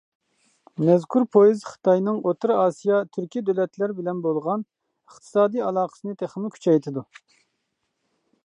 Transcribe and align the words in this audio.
مەزكۇر 0.85 1.25
پويىز 1.35 1.61
خىتاينىڭ 1.73 2.17
ئوتتۇرا 2.29 2.55
ئاسىيا 2.63 3.03
تۈركى 3.17 3.45
دۆلەتلەر 3.51 3.95
بىلەن 3.99 4.25
بولغان 4.27 4.65
ئىقتىسادى 4.71 5.63
ئالاقىسىنى 5.69 6.19
تېخىمۇ 6.23 6.55
كۈچەيتىدۇ. 6.57 7.05